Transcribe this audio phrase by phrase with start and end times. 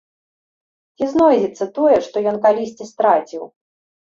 [0.95, 3.43] Ці знойдзецца тое, што ён калісьці страціў?